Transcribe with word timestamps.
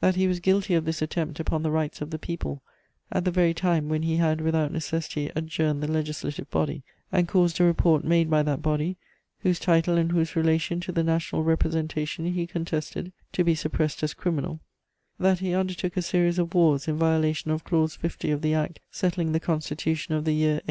"That 0.00 0.14
he 0.16 0.26
was 0.26 0.40
guilty 0.40 0.72
of 0.72 0.86
this 0.86 1.02
attempt 1.02 1.38
upon 1.40 1.62
the 1.62 1.70
rights 1.70 2.00
of 2.00 2.08
the 2.08 2.18
people 2.18 2.62
at 3.12 3.26
the 3.26 3.30
very 3.30 3.52
time 3.52 3.90
when 3.90 4.02
he 4.02 4.16
had 4.16 4.40
without 4.40 4.72
necessity 4.72 5.30
adjourned 5.36 5.82
the 5.82 5.92
Legislative 5.92 6.50
Body, 6.50 6.84
and 7.12 7.28
caused 7.28 7.60
a 7.60 7.64
report 7.64 8.02
made 8.02 8.30
by 8.30 8.42
that 8.44 8.62
body, 8.62 8.96
whose 9.40 9.58
title 9.60 9.98
and 9.98 10.10
whose 10.12 10.34
relation 10.34 10.80
to 10.80 10.90
the 10.90 11.04
national 11.04 11.44
representation 11.44 12.24
he 12.32 12.46
contested, 12.46 13.12
to 13.34 13.44
be 13.44 13.54
suppressed 13.54 14.02
as 14.02 14.14
criminal; 14.14 14.60
"That 15.18 15.40
he 15.40 15.52
undertook 15.52 15.98
a 15.98 16.00
series 16.00 16.38
of 16.38 16.54
wars 16.54 16.88
in 16.88 16.96
violation 16.96 17.50
of 17.50 17.62
Clause 17.64 17.94
50 17.94 18.30
of 18.30 18.40
the 18.40 18.54
Act 18.54 18.80
settling 18.90 19.32
the 19.32 19.38
Constitution 19.40 20.14
of 20.14 20.24
the 20.24 20.32
Year 20.32 20.54
VIII. 20.54 20.62